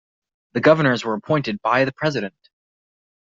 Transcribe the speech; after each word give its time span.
The 0.53 0.61
governors 0.61 1.05
were 1.05 1.13
appointed 1.13 1.61
by 1.61 1.85
the 1.85 1.91
President. 1.91 2.33